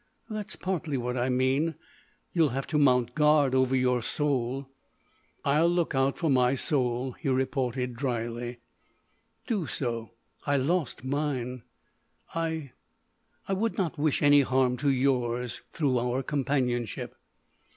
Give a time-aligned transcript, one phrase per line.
[0.31, 1.75] "That is partly what I mean...
[2.33, 4.67] you'll have to mount guard over your soul."
[5.45, 8.61] "I'll look out for my soul," he retorted dryly.
[9.45, 10.13] "Do so.
[10.43, 11.61] I lost mine.
[12.33, 17.13] I—I would not wish any harm to yours through our companionship."